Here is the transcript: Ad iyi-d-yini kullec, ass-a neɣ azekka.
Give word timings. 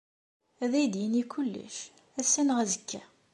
Ad 0.63 0.73
iyi-d-yini 0.75 1.23
kullec, 1.31 1.77
ass-a 2.19 2.41
neɣ 2.47 2.57
azekka. 2.63 3.01